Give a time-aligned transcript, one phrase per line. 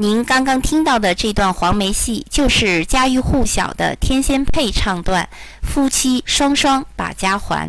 [0.00, 5.28] 您刚刚听到的这段黄梅戏，就是家喻户晓的天仙配唱段
[5.68, 7.68] 《夫妻双双把家还》。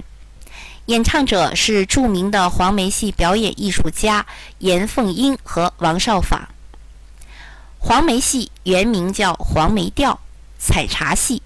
[0.86, 4.26] 演唱者是著名的黄梅戏表演艺术家
[4.60, 6.40] 严凤英和王少舫。
[7.78, 10.22] 黄梅戏原名叫黄梅调，
[10.58, 11.42] 采茶戏，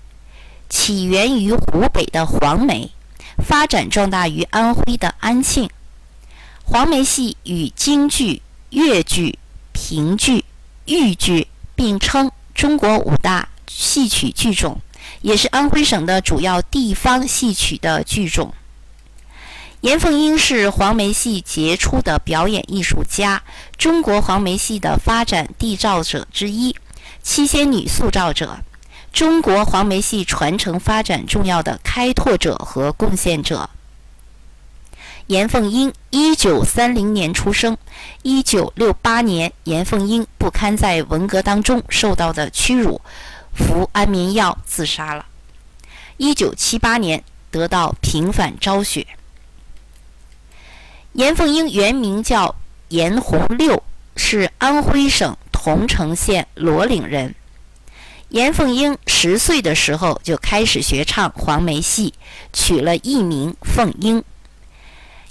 [0.70, 2.92] 起源于湖北的黄梅，
[3.44, 5.68] 发展壮大于安徽的安庆。
[6.64, 9.40] 黄梅戏与京剧、越剧、
[9.74, 10.46] 评剧、
[10.86, 14.80] 豫剧并称中国五大戏曲剧种，
[15.22, 18.54] 也是安徽省的主要地方戏曲的剧种。
[19.82, 23.44] 严凤英是黄梅戏杰出的表演艺术家，
[23.78, 26.76] 中国黄梅戏的发展缔造者之一，
[27.22, 28.60] 七仙女塑造者，
[29.12, 33.70] 中国黄梅戏传承发展重要的开拓者和贡献者。
[35.28, 37.76] 严凤英，一九三零年出生。
[38.22, 43.02] 一九六八年，严凤英不堪在文革当中受到的屈辱，
[43.56, 45.26] 服安眠药自杀了。
[46.18, 49.08] 一九七八年，得到平反昭雪。
[51.14, 52.54] 严凤英原名叫
[52.90, 53.82] 严红六，
[54.16, 57.34] 是安徽省桐城县罗岭人。
[58.30, 62.14] 严凤英十岁的时候就开始学唱黄梅戏，
[62.54, 64.24] 取了艺名凤英。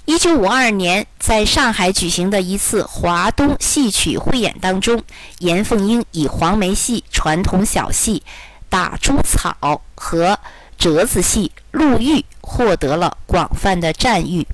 [0.05, 5.03] 一九五二年，在上海举行的一次华东戏曲汇演当中，
[5.39, 8.21] 严凤英以黄梅戏传统小戏
[8.69, 9.57] 《打猪草》
[9.95, 10.37] 和
[10.77, 14.45] 折子戏《陆玉》获得了广泛的赞誉。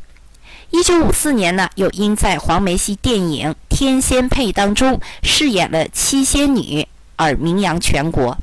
[0.69, 6.87] 一九五四年呢，又因在黄梅戏电影《天仙配》当中饰演了七仙女
[7.17, 8.37] 而名扬全国。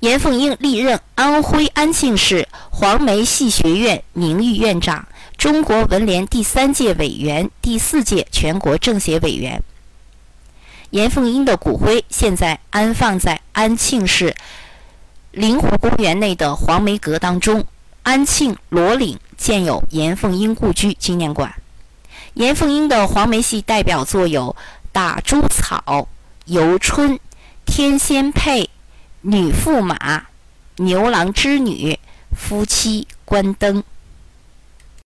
[0.00, 2.46] 严凤英历任安徽安庆市
[2.78, 9.62] 黄梅戏学院名誉院长、中国文联第三届委员、第四届全国政协委员。
[10.90, 14.34] 严凤英的骨灰现在安放在安庆市
[15.30, 17.64] 灵湖公园内的黄梅阁当中。
[18.02, 21.54] 安庆罗岭建有严凤英故居纪念馆。
[22.34, 24.54] 严凤英的黄梅戏代表作有
[24.92, 25.82] 《打猪草》
[26.44, 27.12] 《游春》
[27.64, 28.64] 《天仙配》
[29.22, 29.96] 《女驸马》
[30.76, 31.92] 《牛郎织女》
[32.36, 33.82] 《夫妻关灯》。